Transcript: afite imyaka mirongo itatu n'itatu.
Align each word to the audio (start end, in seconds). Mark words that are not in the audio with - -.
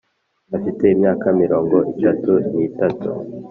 afite 0.57 0.83
imyaka 0.93 1.27
mirongo 1.41 1.77
itatu 1.93 2.33
n'itatu. 2.53 3.09